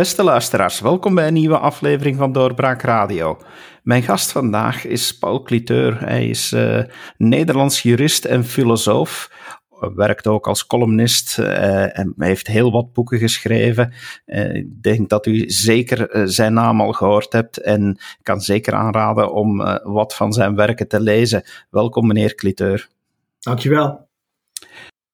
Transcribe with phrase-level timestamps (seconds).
[0.00, 3.38] Beste luisteraars, welkom bij een nieuwe aflevering van Doorbraak Radio.
[3.82, 6.00] Mijn gast vandaag is Paul Cliteur.
[6.00, 6.82] Hij is uh,
[7.16, 9.30] Nederlands jurist en filosoof.
[9.94, 13.92] Werkt ook als columnist uh, en heeft heel wat boeken geschreven.
[14.26, 19.32] Uh, ik denk dat u zeker zijn naam al gehoord hebt en kan zeker aanraden
[19.32, 21.44] om wat van zijn werken te lezen.
[21.70, 22.88] Welkom, meneer Cliteur.
[23.38, 24.08] Dankjewel.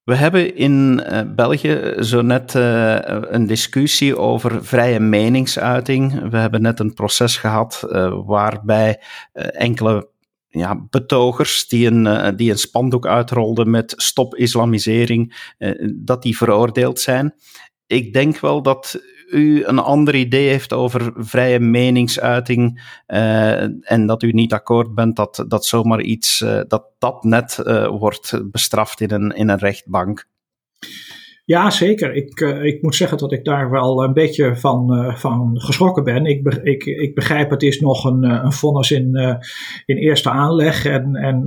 [0.07, 6.31] We hebben in uh, België zo net uh, een discussie over vrije meningsuiting.
[6.31, 9.03] We hebben net een proces gehad uh, waarbij
[9.33, 10.09] enkele
[10.49, 15.53] ja, betogers die een, die een spandoek uitrolden met stop islamisering,
[15.95, 17.35] dat die veroordeeld zijn.
[17.87, 24.23] Ik denk wel dat u een ander idee heeft over vrije meningsuiting uh, en dat
[24.23, 29.01] u niet akkoord bent dat, dat zomaar iets, uh, dat dat net uh, wordt bestraft
[29.01, 30.29] in een, in een rechtbank.
[31.47, 32.15] Ja, zeker.
[32.15, 36.05] Ik, uh, ik moet zeggen dat ik daar wel een beetje van, uh, van geschrokken
[36.05, 36.25] ben.
[36.25, 39.15] Ik, ik, ik begrijp het is nog een, een vonnis in,
[39.85, 40.85] in eerste aanleg.
[40.85, 41.45] En, en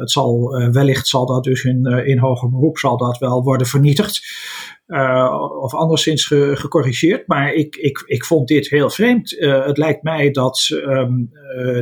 [0.00, 4.20] het zal, wellicht zal dat dus in, in hoger beroep zal dat wel worden vernietigd.
[5.60, 7.26] of anderszins ge gecorrigeerd.
[7.26, 9.36] Maar ik, ik, ik vond dit heel vreemd.
[9.40, 11.30] het lijkt mij dat um,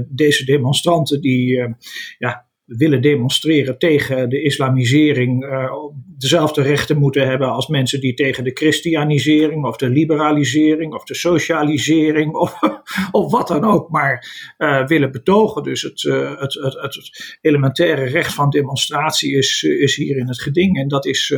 [0.08, 1.77] deze demonstranten die
[2.19, 5.72] ja, willen demonstreren tegen de islamisering uh,
[6.19, 11.14] dezelfde rechten moeten hebben als mensen die tegen de christianisering of de liberalisering of de
[11.14, 12.58] socialisering of,
[13.11, 14.27] of wat dan ook maar
[14.58, 15.62] uh, willen betogen.
[15.62, 20.41] Dus het, uh, het, het, het, elementaire recht van demonstratie is, is hier in het
[20.41, 21.36] geding en dat is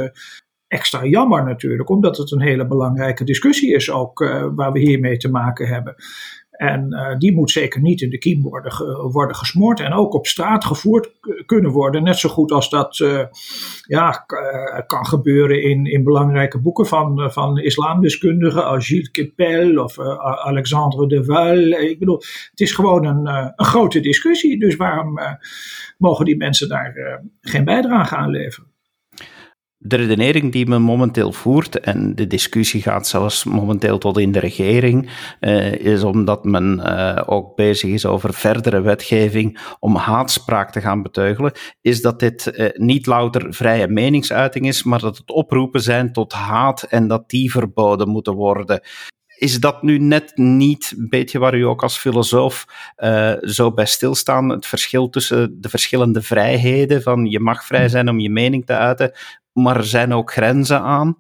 [0.67, 4.19] extra jammer natuurlijk, omdat het een hele belangrijke discussie is ook
[4.55, 5.95] waar we hiermee te maken hebben.
[6.61, 8.73] En uh, die moet zeker niet in de kiem worden,
[9.13, 9.81] worden gesmoord.
[9.81, 11.11] En ook op straat gevoerd
[11.47, 12.03] kunnen worden.
[12.03, 13.25] Net zo goed als dat uh,
[13.87, 18.65] ja, uh, kan gebeuren in, in belangrijke boeken van, van islamdeskundigen.
[18.65, 19.99] Als Gilles Kepel of
[20.45, 21.69] Alexandre de Waal.
[21.69, 24.59] Ik bedoel, het is gewoon een, een grote discussie.
[24.59, 25.19] Dus waarom
[25.99, 28.70] mogen die mensen daar geen bijdrage aan leveren?
[29.83, 34.39] De redenering die men momenteel voert, en de discussie gaat zelfs momenteel tot in de
[34.39, 35.11] regering,
[35.41, 41.03] uh, is omdat men uh, ook bezig is over verdere wetgeving om haatspraak te gaan
[41.03, 46.13] beteugelen, is dat dit uh, niet louter vrije meningsuiting is, maar dat het oproepen zijn
[46.13, 48.81] tot haat en dat die verboden moeten worden.
[49.39, 52.67] Is dat nu net niet een beetje waar u ook als filosoof
[53.41, 54.49] zo bij stilstaan?
[54.49, 58.73] Het verschil tussen de verschillende vrijheden, van je mag vrij zijn om je mening te
[58.73, 59.13] uiten,
[59.53, 61.17] maar er zijn ook grenzen aan.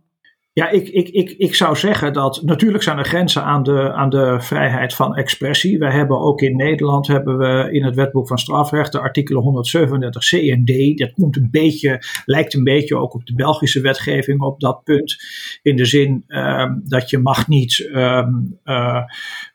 [0.53, 4.11] Ja, ik, ik, ik, ik zou zeggen dat natuurlijk zijn er grenzen aan de, aan
[4.11, 5.79] de vrijheid van expressie.
[5.79, 10.29] We hebben ook in Nederland hebben we in het wetboek van strafrecht de artikelen 137
[10.29, 10.99] C en D.
[10.99, 15.17] Dat komt een beetje, lijkt een beetje ook op de Belgische wetgeving op dat punt.
[15.63, 18.27] In de zin uh, dat je mag niet uh,
[18.65, 19.05] uh,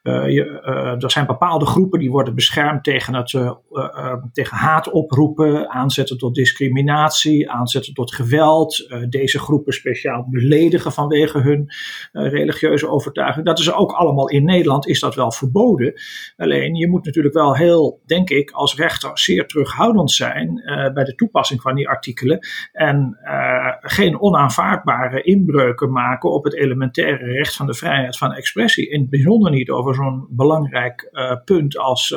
[0.03, 3.29] je, uh, er zijn bepaalde groepen die worden beschermd tegen, het,
[4.31, 8.95] tegen haatoproepen, aanzetten tot discriminatie, aanzetten tot geweld.
[9.09, 11.67] deze groepen speciaal beledigen vanwege hun
[12.11, 13.45] religieuze overtuiging.
[13.45, 15.93] Dat is ook allemaal in Nederland is dat wel verboden.
[16.37, 20.61] Alleen je moet natuurlijk wel heel, denk ik, als rechter zeer terughoudend zijn
[20.93, 22.39] bij de toepassing van die artikelen.
[22.71, 23.17] En
[23.79, 28.89] geen onaanvaardbare inbreuken maken op het elementaire recht van de vrijheid van expressie.
[28.89, 31.09] In het bijzonder niet over zo'n belangrijk
[31.45, 32.15] punt als,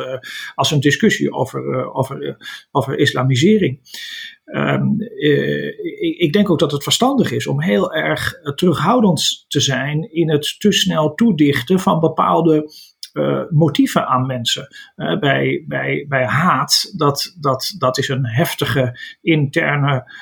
[0.55, 2.37] als een discussie over, over,
[2.71, 3.81] over islamisering.
[4.53, 4.97] Um,
[6.19, 10.54] ik, denk ook dat het verstandig is om heel erg terughoudend te zijn in het
[10.59, 12.72] te snel toedichten van bepaalde
[13.12, 14.66] uh, motieven aan mensen.
[15.20, 20.12] Bij, bij, bij haat, dat, dat, dat is een heftige interne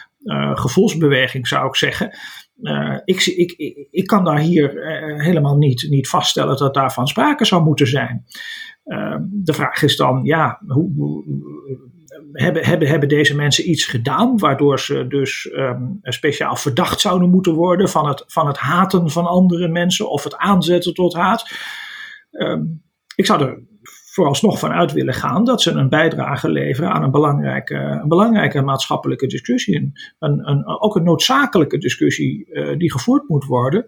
[0.54, 2.18] gevoelsbeweging, zou ik zeggen.
[3.04, 3.52] Ik, ik,
[3.90, 4.70] ik, kan daar hier
[5.22, 8.24] helemaal niet, niet vaststellen dat daarvan sprake zou moeten zijn.
[8.86, 11.24] Uh, de vraag is dan, ja, hoe,
[12.42, 17.54] hebben, hebben, hebben deze mensen iets gedaan waardoor ze dus um, speciaal verdacht zouden moeten
[17.54, 21.50] worden van het, van het haten van andere mensen of het aanzetten tot haat?
[22.30, 22.82] Um,
[23.14, 23.62] ik zou er
[24.16, 29.26] vooralsnog vanuit willen gaan dat ze een bijdrage leveren aan een belangrijke, een belangrijke maatschappelijke
[29.26, 29.92] discussie.
[30.18, 33.86] Een, een, ook een noodzakelijke discussie uh, die gevoerd moet worden.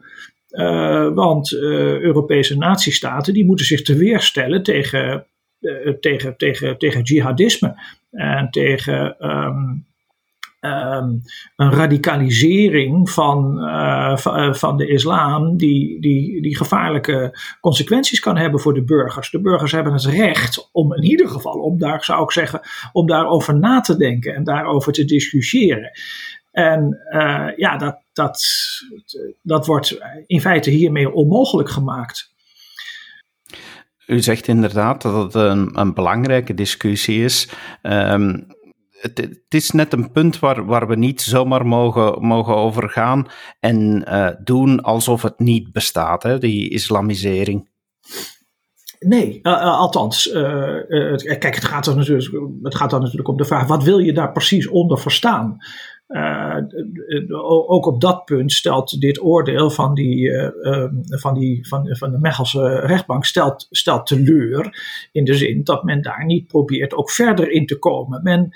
[0.49, 1.61] Uh, want uh,
[2.01, 5.27] Europese natiestaten die moeten zich te weerstellen tegen,
[6.01, 7.81] tegen, tegen, tegen jihadisme
[8.19, 9.87] en tegen um,
[10.61, 11.23] um,
[11.57, 14.17] een radicalisering van, uh,
[14.53, 19.31] van de islam die, die, die gevaarlijke consequenties kan hebben voor de burgers.
[19.31, 22.61] De burgers hebben het recht om in ieder geval, om daar zou ik zeggen,
[22.93, 25.91] om daarover na te denken en daarover te discussiëren.
[26.51, 28.43] En uh, ja, dat, dat,
[29.43, 32.37] dat wordt in feite hiermee onmogelijk gemaakt.
[34.09, 37.49] U zegt inderdaad dat het een, een belangrijke discussie is.
[37.83, 38.47] Um,
[39.01, 43.27] het, is net een punt waar, waar we niet zomaar mogen, mogen overgaan
[43.61, 47.69] en uh, doen alsof het niet bestaat, hè, die islamisering.
[48.99, 50.31] Nee, uh, uh, althans,
[51.39, 52.31] kijk, het gaat, er natuurlijk,
[52.63, 55.59] het gaat dan natuurlijk om de vraag: wat wil je daar precies onder verstaan?
[57.67, 62.19] Ook op dat punt stelt dit oordeel van, die, ehm, van, die, van, van de
[62.19, 64.79] Mechelse rechtbank stelt, stelt teleur.
[65.13, 68.23] In de zin dat men daar niet probeert ook verder in te komen.
[68.23, 68.51] Men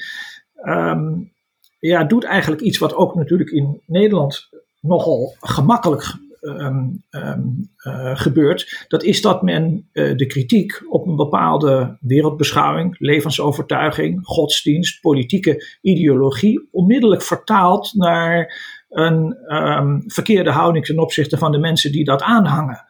[0.65, 1.33] um,
[1.79, 4.49] ja, doet eigenlijk iets wat ook natuurlijk in Nederland
[4.81, 8.87] nogal gemakkelijk um, um, uh, gebeurt.
[8.89, 16.69] Dat is dat men uh, de kritiek op een bepaalde wereldbeschouwing, levensovertuiging, godsdienst, politieke ideologie
[16.71, 18.55] onmiddellijk vertaalt naar
[18.89, 22.85] een verkeerde houding ten opzichte van de mensen die dat aanhangen.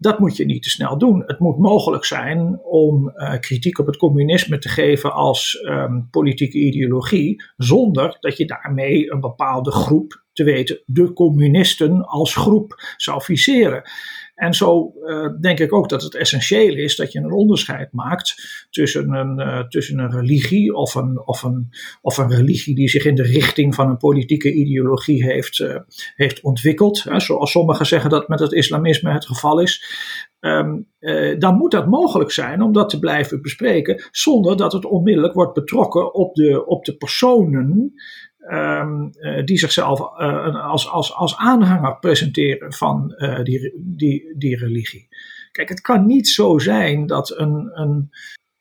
[0.00, 1.22] Dat moet je niet te snel doen.
[1.26, 6.58] Het moet mogelijk zijn om uh, kritiek op het communisme te geven als um, politieke
[6.58, 13.22] ideologie, zonder dat je daarmee een bepaalde groep, te weten de communisten als groep, zou
[13.22, 13.82] viseren.
[14.38, 18.34] En zo uh, denk ik ook dat het essentieel is dat je een onderscheid maakt
[18.70, 21.68] tussen een, uh, tussen een religie of een, of, een,
[22.02, 25.76] of een religie die zich in de richting van een politieke ideologie heeft, uh,
[26.14, 27.04] heeft ontwikkeld.
[27.16, 29.84] zoals sommigen zeggen dat met het islamisme het geval is.
[30.40, 30.86] Um,
[31.38, 35.54] dan moet dat mogelijk zijn om dat te blijven bespreken zonder dat het onmiddellijk wordt
[35.54, 37.92] betrokken op de, op de personen
[38.52, 44.56] Um, uh, die zichzelf uh, als, als, als aanhanger presenteren van uh, die, die, die
[44.56, 45.08] religie.
[45.52, 48.10] Kijk, het kan niet zo zijn dat een, een,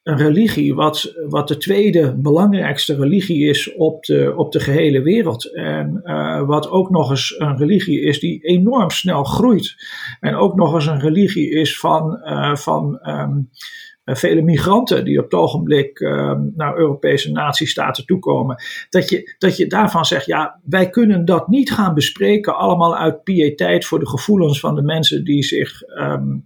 [0.04, 5.56] een religie, wat, wat de tweede belangrijkste religie is op de, op de gehele wereld,
[5.56, 6.02] en
[6.46, 9.76] wat ook nog eens een religie is die enorm snel groeit,
[10.20, 12.20] en ook nog eens een religie is van,
[12.58, 13.50] van um,
[14.16, 19.68] vele migranten die op het ogenblik uh, naar Europese natiestaten toekomen, dat je, dat je
[19.68, 24.60] daarvan zegt, ja, wij kunnen dat niet gaan bespreken allemaal uit piëteit voor de gevoelens
[24.60, 26.46] van de mensen die zich um,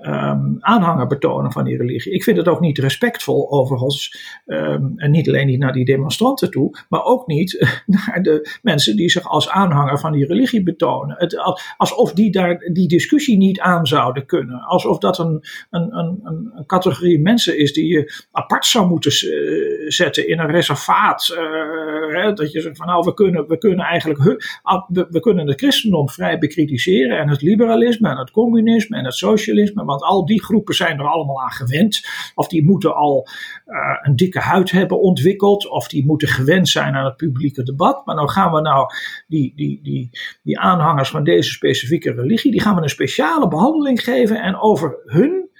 [0.00, 2.12] um, aanhanger betonen van die religie.
[2.12, 4.16] Ik vind het ook niet respectvol overigens,
[4.46, 8.96] um, en niet alleen niet naar die demonstranten toe, maar ook niet naar de mensen
[8.96, 11.16] die zich als aanhanger van die religie betonen.
[11.18, 11.36] Het,
[11.76, 14.60] alsof die daar die discussie niet aan zouden kunnen.
[14.60, 19.90] Alsof dat een, een, een, een categorie mensen is die je apart zou moeten uh,
[19.90, 21.28] zetten in een reservaat.
[21.32, 25.46] Uh, hè, dat je zegt van nou, we kunnen, we kunnen eigenlijk we, we kunnen
[25.46, 30.26] het christendom vrij bekritiseren en het liberalisme en het communisme en het socialisme want al
[30.26, 32.06] die groepen zijn er allemaal aan gewend.
[32.34, 33.26] Of die moeten al
[33.66, 38.06] uh, een dikke huid hebben ontwikkeld, of die moeten gewend zijn aan het publieke debat.
[38.06, 38.86] Maar dan gaan we nou
[39.26, 40.10] die, die, die,
[40.42, 45.02] die aanhangers van deze specifieke religie, die gaan we een speciale behandeling geven en over
[45.04, 45.50] hun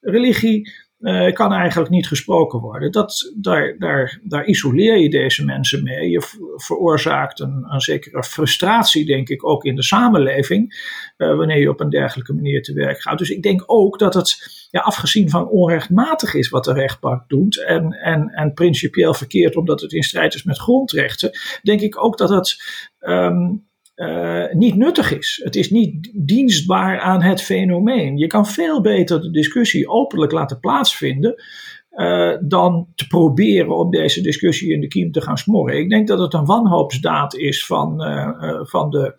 [0.00, 2.92] religie uh, kan eigenlijk niet gesproken worden.
[2.92, 6.10] Dat, daar, daar, daar isoleer je deze mensen mee.
[6.10, 6.22] Je
[6.56, 10.74] veroorzaakt een, een zekere frustratie, denk ik, ook in de samenleving,
[11.16, 13.18] uh, wanneer je op een dergelijke manier te werk gaat.
[13.18, 14.36] Dus ik denk ook dat het,
[14.70, 19.80] ja, afgezien van onrechtmatig is wat de rechtbank doet en, en, en principieel verkeerd omdat
[19.80, 21.30] het in strijd is met grondrechten,
[21.62, 22.62] denk ik ook dat het.
[23.00, 23.67] Um,
[23.98, 25.40] uh, niet nuttig is.
[25.44, 28.16] Het is niet dienstbaar aan het fenomeen.
[28.16, 31.42] Je kan veel beter de discussie openlijk laten plaatsvinden.
[31.90, 35.78] Uh, dan te proberen om deze discussie in de kiem te gaan smoren.
[35.78, 39.14] Ik denk dat het een wanhoopsdaad is van, uh, van, de,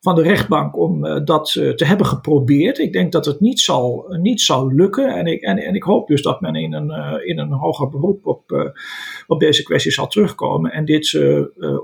[0.00, 2.78] van de rechtbank om dat te hebben geprobeerd.
[2.78, 5.08] Ik denk dat het niet zal, niet zal lukken.
[5.08, 8.26] En ik, en, en ik hoop dus dat men in een, in een hoger beroep
[8.26, 8.74] op,
[9.26, 11.14] op deze kwestie zal terugkomen en dit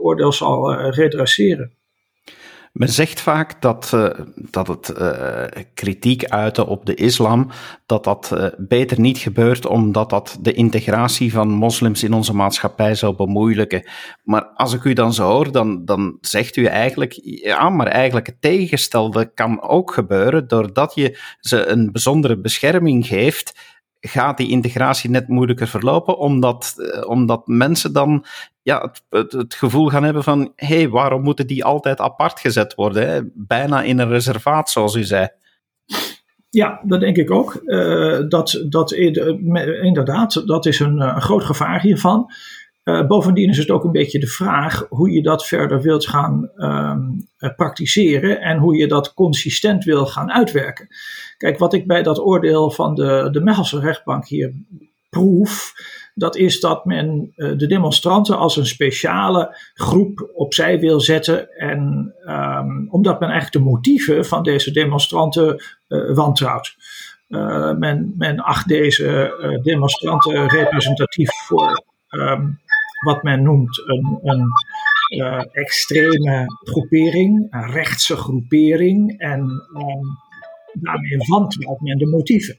[0.01, 1.73] oordeel zal redresseren.
[2.73, 7.51] Men zegt vaak dat, uh, dat het uh, kritiek uiten op de islam,
[7.87, 12.95] dat dat uh, beter niet gebeurt omdat dat de integratie van moslims in onze maatschappij
[12.95, 13.89] zou bemoeilijken.
[14.23, 18.27] Maar als ik u dan zo hoor, dan, dan zegt u eigenlijk, ja, maar eigenlijk
[18.27, 23.72] het tegenstelde kan ook gebeuren doordat je ze een bijzondere bescherming geeft
[24.09, 26.75] gaat die integratie net moeilijker verlopen, omdat,
[27.07, 28.25] omdat mensen dan
[28.63, 32.75] ja, het, het, gevoel gaan hebben van, hé, hey, waarom moeten die altijd apart gezet
[32.75, 33.09] worden?
[33.09, 33.21] Hè?
[33.35, 35.29] Bijna in een reservaat, zoals u zei.
[36.51, 37.61] Ja, dat denk ik ook.
[37.65, 42.33] Uh, dat, dat, inderdaad, dat is een, een groot gevaar hiervan.
[42.85, 46.51] Uh, bovendien is het ook een beetje de vraag hoe je dat verder wilt gaan
[46.57, 50.89] um, praktiseren en hoe je dat consistent wil gaan uitwerken.
[51.37, 54.53] Kijk, wat ik bij dat oordeel van de, de Mechelse rechtbank hier
[55.11, 55.73] proef,
[56.15, 61.57] dat is dat men uh, de demonstranten als een speciale groep opzij wil zetten.
[61.57, 65.63] En um, omdat men eigenlijk de motieven van deze demonstranten
[66.15, 66.77] wantrouwt.
[67.79, 72.47] men, men acht deze demonstranten representatief voor ehm,
[73.05, 74.53] wat men noemt een, een
[75.53, 79.19] extreme groepering, een rechtse groepering.
[79.19, 80.19] En um,
[80.73, 82.59] daarmee wantrouwt men de motieven.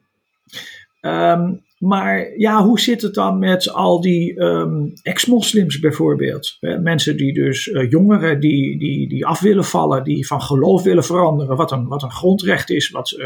[1.01, 6.57] Um, maar ja, hoe zit het dan met al die um, ex-moslims bijvoorbeeld?
[6.59, 11.03] mensen die dus, uh, jongeren die, die, die af willen vallen, die van geloof willen
[11.03, 13.25] veranderen, wat een, wat een grondrecht is, wat uh,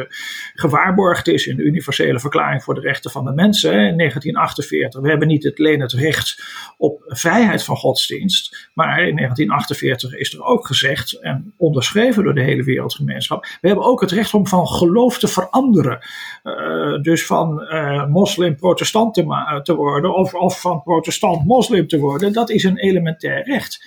[0.53, 5.01] gewaarborgd is in de Universele Verklaring voor de Rechten van de Mensen hè, in 1948.
[5.01, 6.43] We hebben niet alleen het recht
[6.77, 12.43] op vrijheid van godsdienst, maar in 1948 is er ook gezegd, en onderschreven door de
[12.43, 15.99] hele wereldgemeenschap, we hebben ook het recht om van geloof te veranderen.
[16.43, 17.65] Uh, dus van
[18.09, 22.77] moslim protestant te, eh, te worden of, van protestant moslim te worden, dat is een
[22.77, 23.85] elementair recht.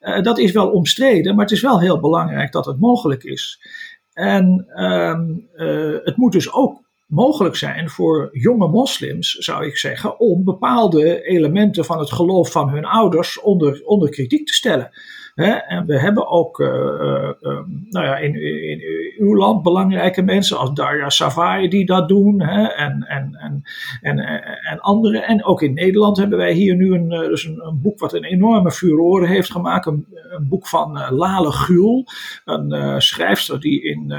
[0.00, 3.60] Uh, dat is wel omstreden, maar het is wel heel belangrijk dat het mogelijk is.
[4.12, 10.20] En um, uh, het moet dus ook mogelijk zijn voor jonge moslims, zou ik zeggen,
[10.20, 14.90] om bepaalde elementen van het geloof van hun ouders onder, onder kritiek te stellen.
[15.34, 16.58] En we hebben ook
[17.92, 18.34] nou ja, in,
[18.70, 18.82] in,
[19.18, 22.40] uw land belangrijke mensen als Darja Savai die dat doen.
[22.42, 22.66] Hè?
[22.66, 23.62] En, en, en,
[24.00, 24.18] en,
[24.70, 25.22] en anderen.
[25.22, 28.70] En ook in Nederland hebben wij hier nu een, dus een, boek wat een enorme
[28.70, 29.86] furore heeft gemaakt.
[29.86, 32.06] Een, een boek van Lale Gul,
[32.44, 34.14] een schrijfster die in.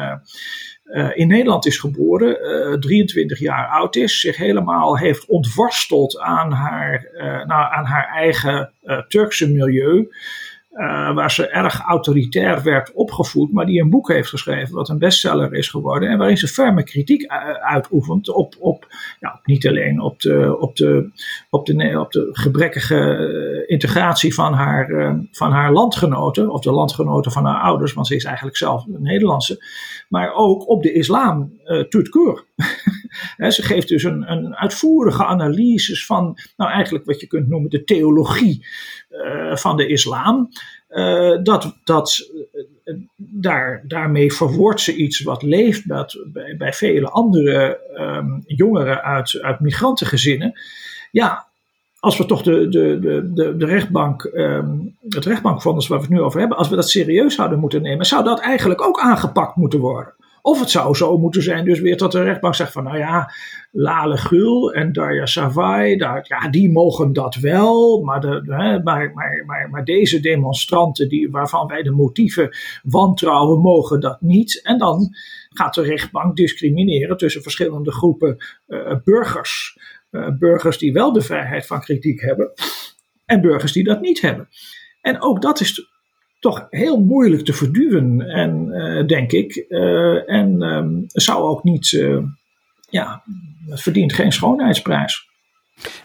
[1.13, 2.38] In Nederland is geboren,
[2.72, 7.08] uh, 23 jaar oud is, zich helemaal heeft ontworsteld aan haar,
[7.48, 8.74] nou, aan haar eigen
[9.08, 10.10] Turkse milieu.
[10.74, 14.98] Uh, waar ze erg autoritair werd opgevoed, maar die een boek heeft geschreven wat een
[14.98, 17.27] bestseller is geworden en waarin ze ferme kritiek
[17.62, 18.88] uitoefent op, op
[19.44, 21.12] niet alleen op de, op de,
[21.50, 27.32] op de, op de gebrekkige eh, integratie van haar, van haar landgenoten, of de landgenoten
[27.32, 29.65] van haar ouders, want ze is eigenlijk zelf een Nederlandse,
[30.10, 32.10] maar ook op de islam uh, tout
[33.53, 37.84] ze geeft dus een, een uitvoerige analyse van, nou eigenlijk wat je kunt noemen de
[37.84, 38.65] theologie
[39.53, 40.50] van de islam.
[40.89, 42.29] Uh, dat, dat,
[42.86, 49.39] uh, daar, daarmee verwoordt ze iets wat leeft bij, bij, vele andere um, jongeren uit,
[49.41, 50.60] uit migrantengezinnen.
[51.12, 51.48] Ja,
[52.00, 53.00] als we toch de, de,
[53.34, 56.89] de, de, rechtbank, um, het rechtbankvonnis waar we het nu over hebben, als we dat
[56.89, 60.13] serieus zouden moeten nemen, zou dat eigenlijk ook aangepakt moeten worden.
[60.45, 63.33] Of het zou zo moeten zijn, dus weer dat de rechtbank zegt van, nou ja,
[63.71, 69.12] Lale Gul en Darja Savai, daar, ja, die mogen dat wel, maar, de, hè, maar,
[69.13, 72.50] maar, maar, maar, deze demonstranten die, waarvan wij de motieven
[72.83, 74.62] wantrouwen, mogen dat niet.
[74.63, 75.15] En dan
[75.50, 79.77] gaat de rechtbank discrimineren tussen verschillende groepen uh, burgers.
[80.12, 82.51] Uh, burgers die wel de vrijheid van kritiek hebben
[83.25, 84.50] en burgers die dat niet hebben.
[85.01, 85.92] En ook dat is
[86.43, 89.65] toch heel moeilijk te verduwen, en, uh, denk ik.
[89.69, 92.23] Uh, en um, zou ook niet, uh,
[92.89, 93.23] ja,
[93.67, 95.29] het verdient geen schoonheidsprijs.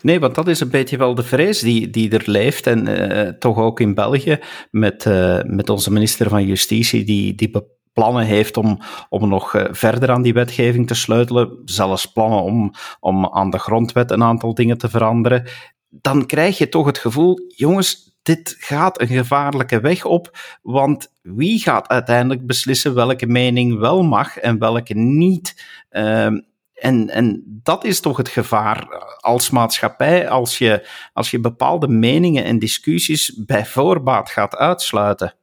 [0.03, 2.67] Nee, want dat is een beetje wel de vrees die, die er leeft.
[2.67, 4.39] En toch ook in België
[4.71, 5.05] met,
[5.47, 7.51] met onze minister van Justitie, die, die
[7.93, 8.79] plannen heeft om,
[9.09, 11.63] om nog verder aan die wetgeving te sleutelen.
[11.65, 15.45] Zelfs plannen om, om aan de grondwet een aantal dingen te veranderen.
[15.89, 21.59] Dan krijg je toch het gevoel, jongens, dit gaat een gevaarlijke weg op, want wie
[21.59, 25.65] gaat uiteindelijk beslissen welke mening wel mag en welke niet?
[25.91, 28.89] Um, en, en dat is toch het gevaar
[29.21, 35.35] als maatschappij, als je, als je bepaalde meningen en discussies bij voorbaat gaat uitsluiten.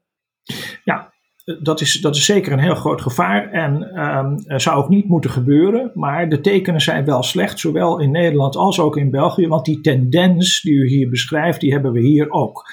[0.84, 1.14] Ja,
[1.46, 5.30] dat is, dat is zeker een heel groot gevaar en um, zou ook niet moeten
[5.30, 5.92] gebeuren.
[5.94, 9.48] Maar de tekenen zijn wel slecht, zowel in Nederland als ook in België.
[9.48, 12.72] Want die tendens die u hier beschrijft, die hebben we hier ook.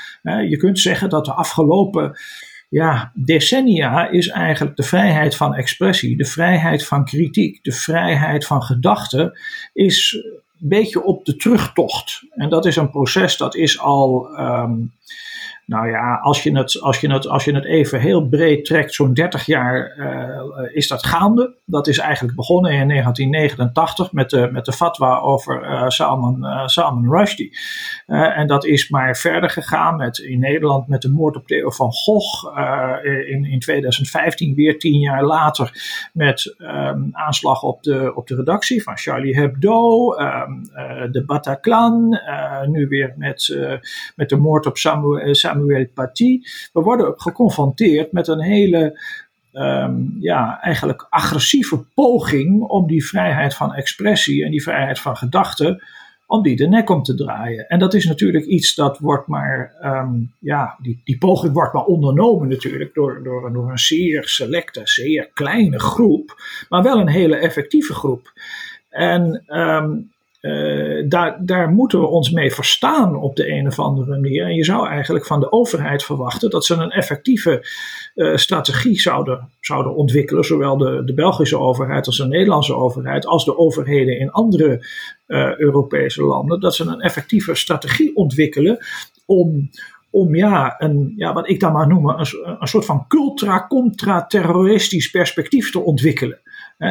[0.49, 2.19] Je kunt zeggen dat de afgelopen
[2.69, 8.63] ja, decennia is eigenlijk de vrijheid van expressie, de vrijheid van kritiek, de vrijheid van
[8.63, 9.39] gedachten,
[9.73, 10.13] is
[10.61, 12.23] een beetje op de terugtocht.
[12.31, 14.29] En dat is een proces dat is al.
[14.39, 14.93] Um,
[15.73, 18.95] nou ja, als je het, als je het, als je het even heel breed trekt,
[18.95, 21.57] zo'n 30 jaar uh, is dat gaande.
[21.65, 26.67] Dat is eigenlijk begonnen in 1989 met de, met de fatwa over uh, Salman, uh,
[26.67, 27.59] Salman Rushdie.
[28.07, 31.93] en dat is maar verder gegaan met, in Nederland met de moord op Theo van
[31.93, 32.57] Gogh.
[33.05, 35.71] in, in 2015, weer tien jaar later,
[36.13, 40.63] met um, aanslag op de, op de redactie van Charlie Hebdo, um,
[41.13, 42.21] de Bataclan.
[42.67, 43.57] nu weer met,
[44.17, 45.62] met de moord op Samuel
[46.73, 49.01] We worden geconfronteerd met een hele
[49.53, 55.83] um, ja, eigenlijk agressieve poging om die vrijheid van expressie en die vrijheid van gedachten
[56.27, 57.69] om die de nek om te draaien.
[57.69, 61.85] En dat is natuurlijk iets dat wordt maar, ehm, ja, die, die poging wordt maar
[61.85, 66.37] ondernomen natuurlijk door, door, door een zeer selecte, zeer kleine groep,
[66.69, 68.33] maar wel een hele effectieve groep.
[68.89, 70.12] En um,
[70.43, 74.45] uh, daar, daar moeten we ons mee verstaan op de een of andere manier.
[74.45, 77.67] En je zou eigenlijk van de overheid verwachten dat ze een effectieve
[78.15, 80.45] uh, strategie zouden, zouden ontwikkelen.
[80.45, 84.87] Zowel de, de Belgische overheid als de Nederlandse overheid, als de overheden in andere
[85.27, 86.61] uh, Europese landen.
[86.61, 88.79] Dat ze een effectieve strategie ontwikkelen
[89.27, 89.71] om,
[90.11, 92.27] om ja, een, ja, wat ik dan maar noem, een,
[92.61, 96.41] een soort van cultra-contra-terroristisch perspectief te ontwikkelen.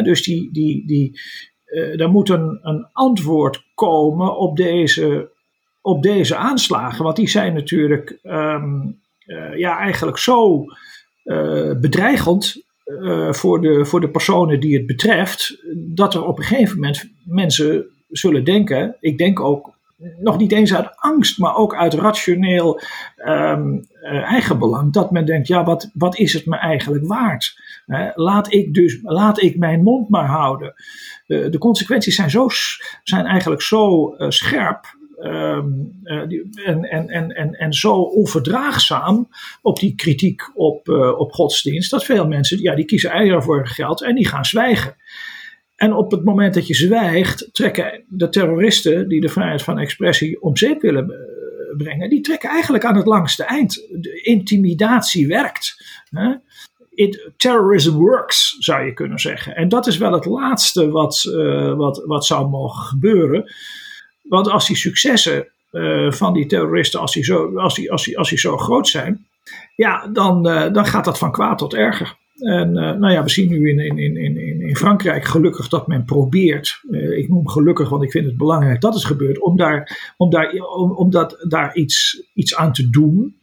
[0.04, 1.20] dus die, die, die,
[1.72, 5.30] er moet een, een, antwoord komen op deze,
[5.82, 7.04] op deze aanslagen.
[7.04, 10.66] Want die zijn natuurlijk um, uh, ja, eigenlijk zo
[11.24, 12.70] uh, bedreigend
[13.30, 15.58] voor, de, voor de personen die het betreft.
[15.76, 18.96] Dat er op een gegeven moment mensen zullen denken.
[19.00, 19.74] Ik denk ook
[20.20, 22.82] nog niet eens uit angst, maar ook uit rationeel
[23.26, 24.94] um, uh, eigenbelang.
[24.94, 27.60] Dat men denkt, ja, wat, wat is het me eigenlijk waard?
[27.88, 30.74] Uh, laat ik dus, laat ik mijn mond maar houden.
[31.28, 32.48] Uh, de consequenties zijn, zo,
[33.04, 35.00] zijn eigenlijk zo scherp.
[35.24, 39.30] Um, en, en, en, en, en zo onverdraagzaam
[39.62, 44.04] op die kritiek op, op godsdienst, dat veel mensen ja, die kiezen eieren voor geld
[44.04, 44.96] en die gaan zwijgen.
[45.82, 50.42] En op het moment dat je zwijgt, trekken de terroristen die de vrijheid van expressie
[50.42, 53.74] om zeep willen eh, brengen, die trekken eigenlijk aan het langste eind.
[53.92, 55.84] De intimidatie werkt.
[56.94, 59.56] It, terrorism works, zou je kunnen zeggen.
[59.56, 63.54] En dat is wel het laatste wat, uh, wat, wat zou mogen gebeuren.
[64.22, 68.18] Want als die successen uh, van die terroristen, als die, zo, als, die, als, die,
[68.18, 69.26] als die zo groot zijn,
[69.76, 72.20] ja, dan, dan gaat dat van kwaad tot erger.
[72.42, 75.88] En uh, nou ja, we zien nu in, in, in, in, in Frankrijk gelukkig dat
[75.88, 79.58] men probeert, uh, ik noem gelukkig, want ik vind het belangrijk dat het gebeurt, om
[79.58, 80.54] daar, om daar,
[80.96, 83.40] om, dat, daar iets, iets aan te doen.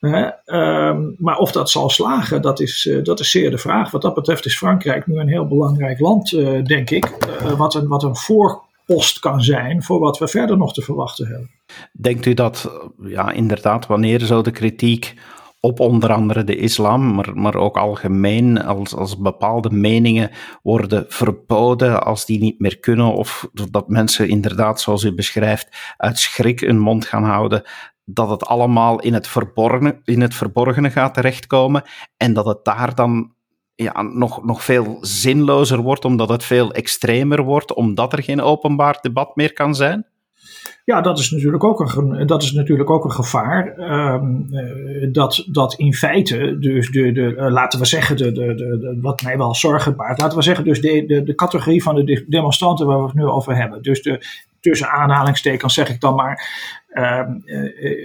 [0.00, 3.90] Um, maar of dat zal slagen, dat is, uh, dat is zeer de vraag.
[3.90, 6.30] Wat dat betreft is Frankrijk nu een heel belangrijk land,
[6.66, 7.10] denk ik.
[7.56, 11.50] wat, een, wat een voorpost kan zijn voor wat we verder nog te verwachten hebben.
[11.92, 12.70] Denkt u dat,
[13.02, 15.14] ja, inderdaad, wanneer zo de kritiek
[15.64, 20.30] op onder andere de islam, maar, maar ook algemeen, als, als bepaalde meningen
[20.62, 26.18] worden verboden, als die niet meer kunnen, of dat mensen inderdaad, zoals u beschrijft, uit
[26.18, 27.62] schrik hun mond gaan houden,
[28.04, 31.82] dat het allemaal in het verborgene, in het verborgene gaat terechtkomen
[32.16, 33.34] en dat het daar dan
[33.74, 38.98] ja, nog, nog veel zinlozer wordt, omdat het veel extremer wordt, omdat er geen openbaar
[39.00, 40.06] debat meer kan zijn?
[40.84, 43.78] Ja, dat is natuurlijk ook een, dat is natuurlijk ook een gevaar.
[44.14, 44.48] Um,
[45.12, 49.22] dat, dat in feite, dus de, de, uh, laten we zeggen, de, de, de, wat
[49.22, 52.86] mij wel zorgen baart, laten we zeggen, dus de, de, de categorie van de demonstranten
[52.86, 53.82] waar we het nu over hebben.
[53.82, 54.24] Dus de,
[54.60, 56.48] tussen aanhalingstekens zeg ik dan maar,
[56.94, 57.28] uh,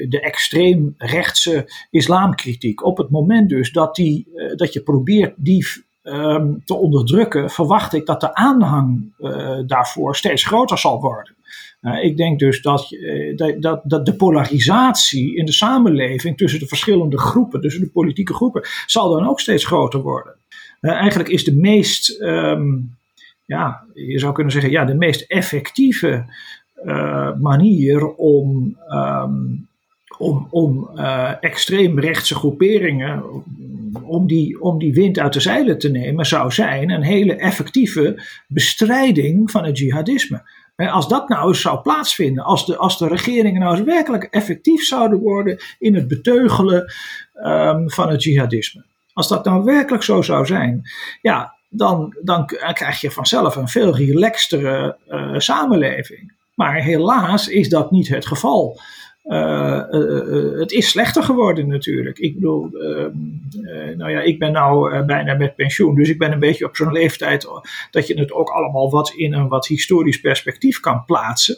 [0.10, 2.86] de extreemrechtse islamkritiek.
[2.86, 5.68] Op het moment dus dat, die, dat je probeert die
[6.14, 9.14] um, te onderdrukken, verwacht ik dat de aanhang
[9.68, 11.36] daarvoor steeds groter zal worden.
[11.82, 16.68] Uh, ik denk dus dat, uh, dat, dat de polarisatie in de samenleving tussen de
[16.68, 20.36] verschillende groepen, tussen de politieke groepen, zal dan ook steeds groter worden.
[20.82, 22.96] Eigenlijk is de meest, um,
[23.46, 26.26] ja, je zou kunnen zeggen, ja, de meest effectieve
[27.40, 29.67] manier om, um,
[30.18, 30.90] om, om
[31.40, 33.24] extreemrechtse groeperingen,
[34.04, 38.24] om die, om die wind uit de zeilen te nemen, zou zijn een hele effectieve
[38.48, 40.42] bestrijding van het jihadisme.
[40.76, 44.84] Als dat nou eens zou plaatsvinden, als de, als de regeringen nou eens werkelijk effectief
[44.84, 46.94] zouden worden in het beteugelen
[47.44, 48.86] um, van het jihadisme.
[49.14, 50.82] Als dat nou werkelijk zo zou zijn,
[51.22, 56.34] ja, dan, dan krijg je vanzelf een veel relaxtere uh, samenleving.
[56.54, 58.80] Maar helaas is dat niet het geval.
[59.28, 62.20] Uh, uh, het is slechter geworden natuurlijk.
[62.20, 66.40] Ik bedoel, ehm, nou ja, ik ben nou bijna met pensioen, dus ik ben een
[66.40, 67.48] beetje op zo'n leeftijd
[67.92, 71.58] dat je het ook allemaal wat in een wat historisch perspectief kan plaatsen.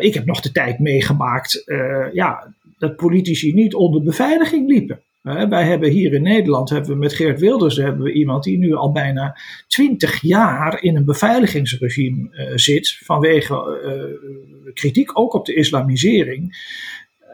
[0.00, 1.64] ik heb nog de tijd meegemaakt
[2.12, 5.00] ja, dat politici niet onder beveiliging liepen.
[5.22, 8.74] Wij hebben hier in Nederland, hebben we met Geert Wilders, hebben we iemand die nu
[8.74, 15.54] al bijna twintig jaar in een beveiligingsregime uh, zit vanwege uh, kritiek ook op de
[15.54, 16.68] islamisering.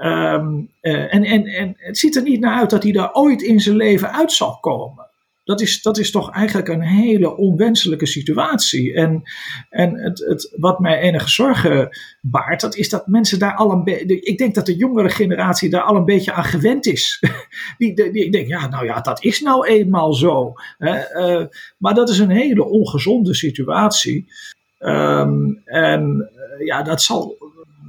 [0.03, 3.43] Um, uh, en, en, en het ziet er niet naar uit dat hij daar ooit
[3.43, 5.11] in zijn leven uit zal komen.
[5.47, 8.95] Dat is, dat is toch eigenlijk een hele onwenselijke situatie.
[8.95, 9.23] En,
[9.71, 11.89] en het, het, wat mij enige zorgen
[12.21, 14.21] baart, dat is dat mensen daar al een beetje.
[14.21, 17.23] Ik denk dat de jongere generatie daar al een beetje aan gewend is.
[17.79, 20.53] die, die, die denkt, ja, nou ja, dat is nou eenmaal zo.
[20.79, 21.45] Uh,
[21.79, 24.33] maar dat is een hele ongezonde situatie.
[24.79, 26.31] Um, en
[26.65, 27.37] ja, dat zal,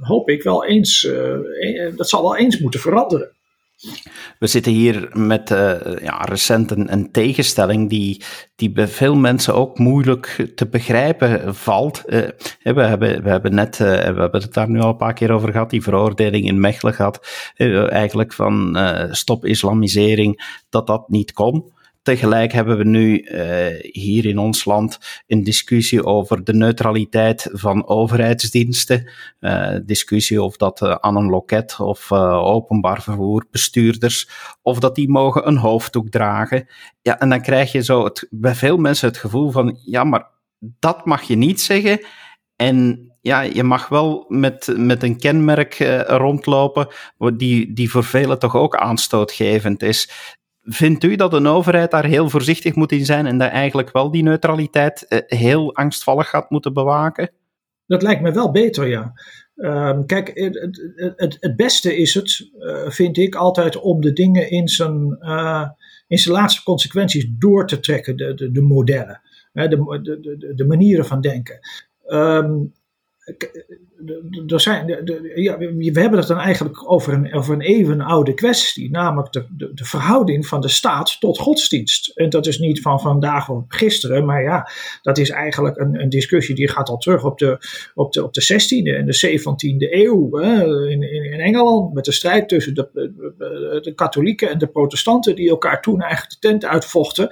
[0.00, 1.08] hoop ik, wel eens,
[1.96, 3.36] dat zal wel eens moeten veranderen.
[4.38, 8.22] We zitten hier met uh, ja, recent een, een, tegenstelling die,
[8.56, 12.02] die bij veel mensen ook moeilijk te begrijpen valt.
[12.06, 12.28] Uh,
[12.62, 15.32] we, hebben, we hebben net, uh, we hebben het daar nu al een paar keer
[15.32, 17.26] over gehad, die veroordeling in Mechelen gehad,
[17.88, 18.78] eigenlijk van
[19.10, 21.72] stop islamisering, dat dat niet kon.
[22.08, 27.88] Tegelijk hebben we nu uh, hier in ons land een discussie over de neutraliteit van
[27.88, 29.10] overheidsdiensten.
[29.40, 34.28] Uh, discussie of dat uh, aan een loket of openbaar vervoerbestuurders,
[34.62, 36.68] of dat die mogen een hoofddoek dragen.
[37.02, 40.30] Ja, en dan krijg je zo het, bij veel mensen het gevoel van, ja, maar
[40.58, 42.00] dat mag je niet zeggen.
[42.56, 45.74] En ja, je mag wel met, met een kenmerk
[46.06, 46.88] rondlopen,
[47.36, 50.36] die, die voor velen toch ook aanstootgevend is.
[50.70, 54.10] Vindt u dat een overheid daar heel voorzichtig moet in zijn en dat eigenlijk wel
[54.10, 57.30] die neutraliteit eh, heel angstvallig gaat moeten bewaken?
[57.86, 59.12] Dat lijkt me wel beter, ja.
[59.54, 60.80] Um, kijk, het,
[61.16, 65.68] het, het, beste is het, uh, vind ik, altijd om de dingen in zijn, uh,
[66.06, 69.20] in zijn laatste consequenties door te trekken, de, de, de modellen,
[69.52, 69.68] de,
[70.02, 71.58] de, de, de manieren van denken.
[72.06, 72.72] Um,
[75.34, 79.46] ja, we hebben het dan eigenlijk over een, over een even oude kwestie, namelijk de,
[79.74, 82.08] de, verhouding van de staat tot godsdienst.
[82.14, 84.70] En dat is niet van vandaag of gisteren, maar ja,
[85.02, 87.58] dat is eigenlijk een, een discussie die gaat al terug op de,
[87.94, 92.04] op de, op de 16e en de 17e eeuw hè, in, in, in, Engeland, met
[92.04, 92.88] de strijd tussen de,
[93.82, 97.28] de katholieken en de protestanten, die elkaar toen eigenlijk de tent uitvochten.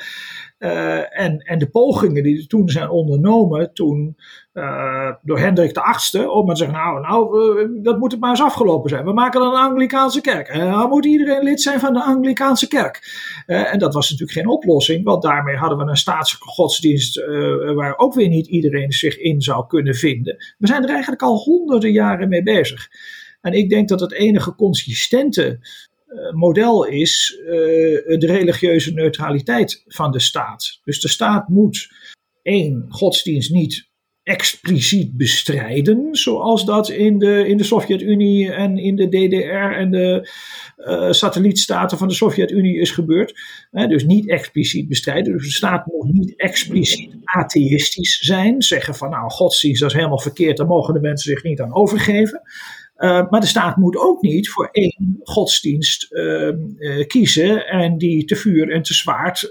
[0.59, 4.17] Uh, en, en de pogingen die toen zijn ondernomen, toen
[4.55, 8.43] uh, door Hendrik de Achtste, om te zeggen, nou, nou dat moet het maar eens
[8.43, 9.05] afgelopen zijn.
[9.05, 10.49] We maken dan een Anglikaanse kerk.
[10.49, 13.01] En dan moet iedereen lid zijn van de Anglikaanse kerk.
[13.47, 17.25] en dat was natuurlijk geen oplossing, want daarmee hadden we een staatselijke godsdienst
[17.75, 20.37] waar ook weer niet iedereen zich in zou kunnen vinden.
[20.59, 22.89] We zijn er eigenlijk al honderden jaren mee bezig.
[23.41, 25.59] En ik denk dat het enige consistente eh,
[26.35, 27.49] model is uh,
[28.19, 30.81] de religieuze neutraliteit van de staat.
[30.85, 31.89] Dus de staat moet
[32.43, 33.89] één, godsdienst niet
[34.27, 40.29] expliciet bestrijden, zoals dat in de, in de Sovjet-Unie en in de DDR en de
[40.77, 43.35] uh, satellietstaten van de Sovjet-Unie is gebeurd.
[43.71, 45.33] dus niet expliciet bestrijden.
[45.33, 50.57] Dus de staat moet niet expliciet atheïstisch zijn, zeggen van nou, godsdienst is helemaal verkeerd,
[50.57, 52.43] daar mogen de mensen zich niet aan overgeven.
[52.99, 58.25] Uh, maar de staat moet ook niet voor één godsdienst uh, uh, kiezen en die
[58.25, 59.51] te vuur en te zwaard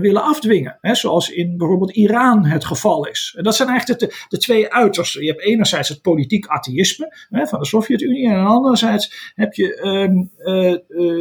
[0.00, 0.78] willen afdwingen.
[0.80, 3.34] Hè, zoals in bijvoorbeeld Iran het geval is.
[3.36, 5.22] En dat zijn eigenlijk de, de twee uitersten.
[5.22, 10.30] Je hebt enerzijds het politiek atheïsme hè, van de Sovjet-Unie en anderzijds heb je um,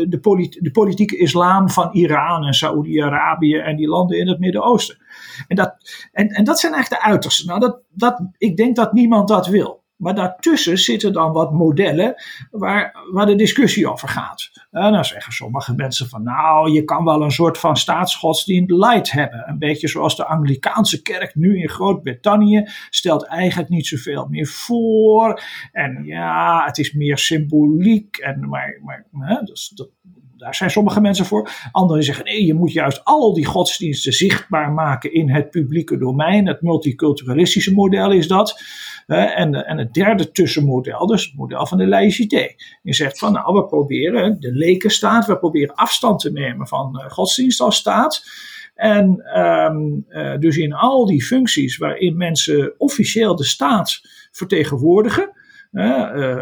[0.10, 4.98] de, de, politieke islam van Iran en Saoedi-Arabië en die landen in het Midden-Oosten.
[5.48, 5.76] En dat,
[6.12, 7.48] en, en dat zijn eigenlijk de uitersten.
[7.48, 9.83] Nou, dat, dat, ik denk dat niemand dat wil.
[10.04, 12.16] Maar daartussen zitten dan wat modellen
[12.52, 14.52] waar, waar de discussie over gaat.
[14.72, 19.12] En dan zeggen sommige mensen van nou, je kan wel een soort van staatsgodsdienst light
[19.12, 19.44] hebben.
[19.48, 25.42] Een beetje zoals de Anglikaanse kerk nu in Groot-Brittannië stelt eigenlijk niet zoveel meer voor.
[25.72, 28.18] En ja, het is meer symboliek.
[28.18, 29.90] En, maar maar hè, dus dat,
[30.44, 31.50] daar zijn sommige mensen voor.
[31.72, 36.48] Anderen zeggen nee, je moet juist al die godsdiensten zichtbaar maken in het publieke domein.
[36.48, 38.62] Het multiculturalistische model is dat.
[39.08, 42.48] en, en het derde tussenmodel, dus het model van de laïcité.
[42.82, 47.10] Je zegt van nou, we proberen de lekenstaat, we proberen afstand te nemen van uh,
[47.10, 48.24] godsdienst als staat.
[48.76, 54.02] En um, uh, dus in al die functies waarin mensen officieel de staat
[54.32, 55.32] vertegenwoordigen,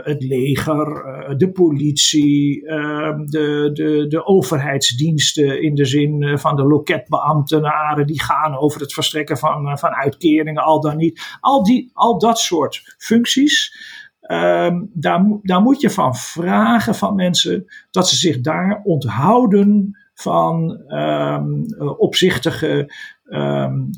[0.03, 6.63] het leger, uh, de politie, ehm, de, de, de overheidsdiensten in de zin van de
[6.63, 11.37] loketbeambtenaren die gaan over het verstrekken van, van uitkeringen, al dan niet.
[11.39, 13.75] Al, die, al dat soort functies.
[14.21, 20.83] Um, daar, daar moet je van vragen van mensen dat ze zich daar onthouden van
[20.87, 21.65] um,
[21.97, 22.93] opzichtige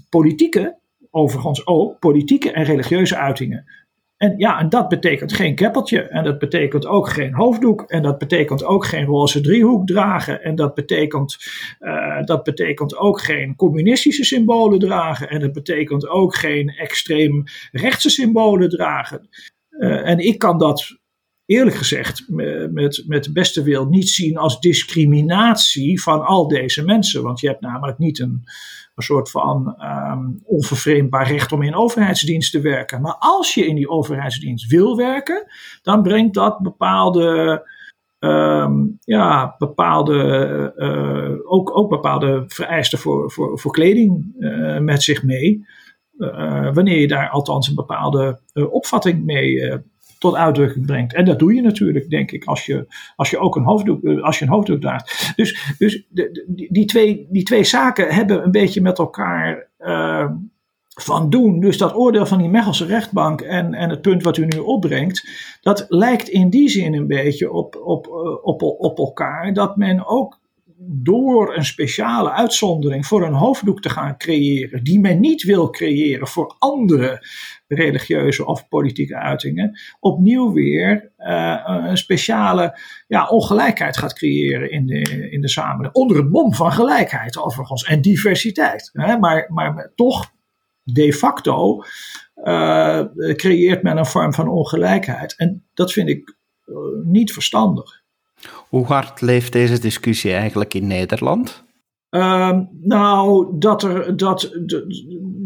[0.10, 0.78] politieke,
[1.10, 3.66] overigens ook politieke en religieuze uitingen.
[4.24, 6.02] En ja, en dat betekent geen keppeltje.
[6.02, 7.82] En dat betekent ook geen hoofddoek.
[7.82, 10.44] En dat betekent ook geen roze driehoek dragen.
[10.44, 11.38] En dat betekent,
[11.80, 15.30] uh, dat betekent ook geen communistische symbolen dragen.
[15.30, 19.30] En dat betekent ook geen extreem rechtse symbolen dragen.
[19.70, 20.98] Uh, en ik kan dat
[21.46, 27.24] eerlijk gezegd met, met beste wil niet zien als discriminatie van al deze mensen.
[27.24, 28.44] Want je hebt namelijk niet een
[28.96, 29.76] een soort van
[30.12, 33.02] um, onvervreemdbaar recht om in overheidsdienst te werken.
[33.02, 35.46] Maar als je in die overheidsdienst wil werken,
[35.82, 37.62] dan brengt dat bepaalde.
[38.20, 45.66] Um, ja, bepaalde, uh, ook, ook bepaalde vereisten voor, voor, kleding uh, met zich mee.
[46.74, 49.82] wanneer je daar althans een bepaalde opvatting mee
[50.24, 51.14] tot uitdrukking brengt.
[51.14, 54.40] En dat doe je natuurlijk, denk ik, als je, als je ook een hoofddoek, als
[54.40, 55.34] je een hoofddoek draagt.
[55.36, 59.72] Dus, dus de, die, twee, die twee zaken hebben een beetje met elkaar
[60.96, 61.60] van doen.
[61.60, 65.30] Dus dat oordeel van die Mechelse rechtbank en, en het punt wat u nu opbrengt,
[65.62, 69.54] dat lijkt in die zin een beetje op, op, eh, op, op elkaar.
[69.54, 70.40] Dat men ook
[70.86, 76.28] door een speciale uitzondering voor een hoofddoek te gaan creëren, die men niet wil creëren
[76.28, 77.28] voor andere
[77.68, 85.30] religieuze of politieke uitingen, opnieuw weer uh, een speciale ja, ongelijkheid gaat creëren in de,
[85.32, 85.96] in de samenleving.
[85.96, 88.90] Onder het mom van gelijkheid overigens en diversiteit.
[88.94, 89.18] Hè?
[89.18, 90.32] Maar, maar toch
[90.84, 91.84] de facto
[92.36, 93.04] uh,
[93.36, 95.36] creëert men een vorm van ongelijkheid.
[95.38, 98.03] En dat vind ik uh, niet verstandig.
[98.70, 101.64] Hoe hard leeft deze discussie eigenlijk in Nederland?
[102.10, 104.52] Uh, nou, dat er, dat,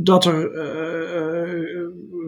[0.04, 0.52] dat er,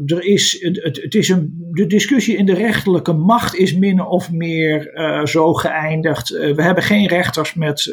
[0.05, 4.31] er is, het, het, is een, de discussie in de rechterlijke macht is min of
[4.31, 6.29] meer uh, zo geëindigd.
[6.29, 7.83] We hebben geen rechters met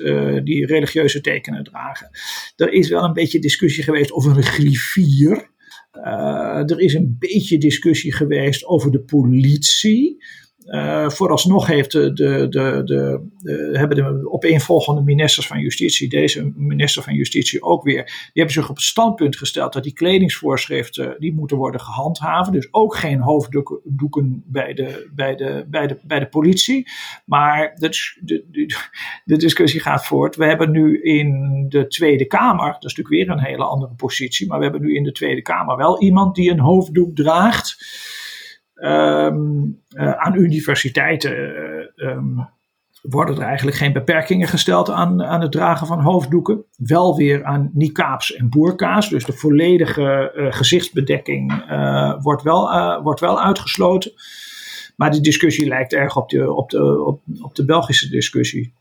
[0.44, 2.10] die religieuze tekenen dragen.
[2.56, 5.50] Er is wel een beetje discussie geweest over een griffier.
[6.66, 10.16] er is een beetje discussie geweest over de politie.
[10.66, 12.48] Uh, vooralsnog heeft de, de,
[12.84, 13.20] de,
[13.72, 18.68] hebben de opeenvolgende ministers van Justitie, deze minister van Justitie ook weer, die hebben zich
[18.68, 22.52] op het standpunt gesteld dat die kledingsvoorschriften die moeten worden gehandhaven.
[22.52, 26.88] Dus ook geen hoofddoeken bij de, bij de, bij de, bij de politie.
[27.24, 27.76] Maar
[29.24, 30.36] de discussie gaat voort.
[30.36, 34.46] We hebben nu in de Tweede Kamer, dat is natuurlijk weer een hele andere positie,
[34.46, 37.76] maar we hebben nu in de Tweede Kamer wel iemand die een hoofddoek draagt.
[38.76, 41.32] Um, uh, aan universiteiten
[41.96, 42.48] um,
[43.02, 46.64] worden er eigenlijk geen beperkingen gesteld aan, aan het dragen van hoofddoeken.
[46.76, 49.08] Wel weer aan niqabs en boerka's.
[49.08, 52.70] Dus de volledige uh, gezichtsbedekking uh, wordt, wel,
[53.02, 54.12] wordt wel uitgesloten.
[54.96, 58.74] Maar die discussie lijkt erg op de, op de, op de Belgische discussie.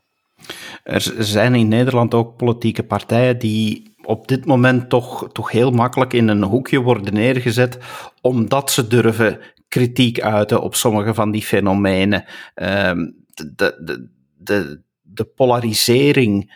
[0.82, 6.12] Er zijn in Nederland ook politieke partijen die op dit moment toch, toch heel makkelijk
[6.12, 7.78] in een hoekje worden neergezet,
[8.20, 9.38] omdat ze durven
[9.76, 12.24] kritiek uiten op sommige van die fenomenen.
[12.54, 14.08] Um, de,
[14.38, 16.52] de, de, polarisering,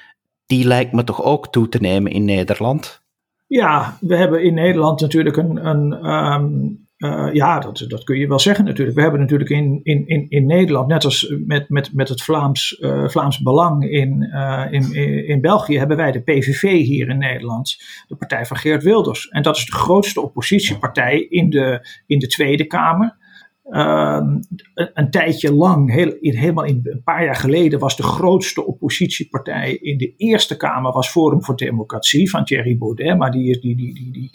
[0.47, 3.03] die lijkt me toch ook toe te nemen in Nederland?
[3.47, 8.29] Ja, we hebben in Nederland natuurlijk een, een um, uh, ja, dat, dat kun je
[8.29, 8.97] wel zeggen natuurlijk.
[8.97, 12.79] We hebben natuurlijk in, in, in, in Nederland, net als met, met, met het Vlaams,
[12.81, 14.95] uh, Vlaams Belang in, uh, in,
[15.27, 17.77] in België, hebben wij de PVV hier in Nederland,
[18.09, 19.29] de partij van Geert Wilders.
[19.29, 23.17] En dat is de grootste oppositiepartij in de, in de Tweede Kamer.
[23.71, 28.67] Een, een, tijdje lang, heel, in, helemaal in, een paar jaar geleden, was de grootste
[28.67, 33.19] oppositiepartij in de Eerste Kamer was Forum voor Democratie van Thierry Baudet.
[33.19, 34.31] Maar die, die, die, die, die,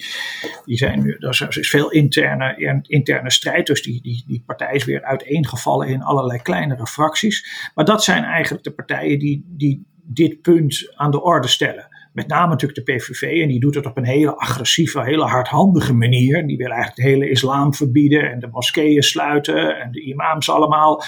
[0.65, 4.85] die zijn nu, er is veel interne, interne strijd, dus die, die, die partij is
[4.85, 7.69] weer uiteengevallen in allerlei kleinere fracties.
[7.75, 12.27] Maar dat zijn eigenlijk de partijen die, die dit punt aan de orde stellen met
[12.27, 16.47] name natuurlijk de PVV, en die doet het op een hele agressieve, hele hardhandige manier.
[16.47, 21.03] Die wil eigenlijk de hele islam verbieden en de moskeeën sluiten en de imams allemaal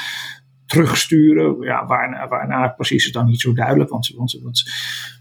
[0.65, 1.61] terugsturen.
[1.61, 4.63] Ja, waarna, precies is dan niet zo duidelijk, want, want,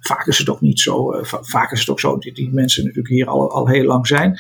[0.00, 1.14] vaak is het ook niet zo.
[1.14, 4.38] Uh, vaak is het zo dat die mensen natuurlijk hier al, al heel lang zijn.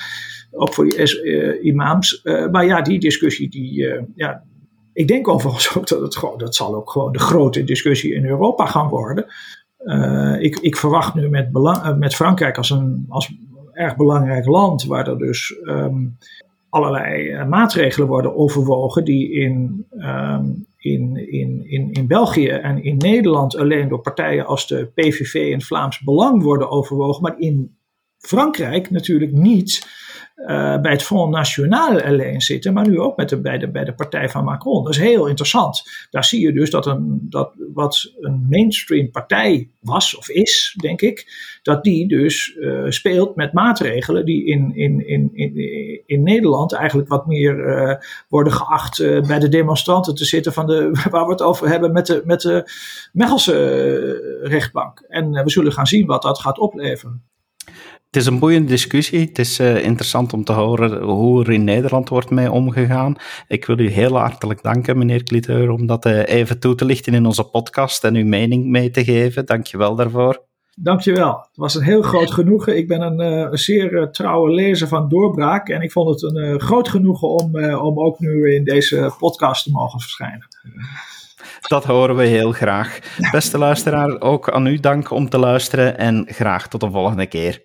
[0.50, 2.20] Ook voor die uh, imams.
[2.24, 4.44] Uh, maar ja, die discussie, die, ja,
[4.92, 8.24] ik denk overigens ook dat het gewoon, dat zal ook gewoon de grote discussie in
[8.24, 9.26] Europa gaan worden.
[9.86, 13.34] Uh, ik, ik, verwacht nu met, uh, met Frankrijk als een als
[13.72, 16.16] erg belangrijk land, waar er dus um,
[16.68, 22.96] allerlei uh, maatregelen worden overwogen, die in, um, in, in, in, in België en in
[22.96, 27.76] Nederland alleen door partijen als de PVV en Vlaams Belang worden overwogen, maar in
[28.26, 29.86] Frankrijk natuurlijk niet
[30.36, 33.84] uh, bij het Front National alleen zitten, maar nu ook met de, bij, de, bij
[33.84, 34.84] de partij van Macron.
[34.84, 35.82] Dat is heel interessant.
[36.10, 41.02] Daar zie je dus dat, een, dat wat een mainstream partij was of is, denk
[41.02, 41.26] ik,
[41.62, 47.08] dat die dus uh, speelt met maatregelen die in, in, in, in, in Nederland eigenlijk
[47.08, 47.94] wat meer uh,
[48.28, 52.06] worden geacht bij de demonstranten te zitten van de, waar we het over hebben met
[52.06, 52.70] de, met de
[53.12, 55.00] Mechelse rechtbank.
[55.08, 57.22] En we zullen gaan zien wat dat gaat opleveren.
[58.16, 59.20] Het is een boeiende discussie.
[59.20, 63.16] Het is uh, interessant om te horen hoe er in Nederland wordt mee omgegaan.
[63.48, 67.14] Ik wil u heel hartelijk danken, meneer Cliteur, om dat uh, even toe te lichten
[67.14, 69.46] in onze podcast en uw mening mee te geven.
[69.46, 70.42] Dank je wel daarvoor.
[70.74, 71.32] Dankjewel.
[71.32, 72.76] Het was een heel groot genoegen.
[72.76, 75.68] Ik ben een, uh, een zeer trouwe lezer van Doorbraak.
[75.68, 79.70] En ik vond het een groot genoegen om, om ook nu in deze podcast te
[79.70, 80.46] mogen verschijnen.
[81.60, 82.98] Dat horen we heel graag.
[83.30, 87.64] Beste luisteraar, ook aan u dank om te luisteren en graag tot de volgende keer.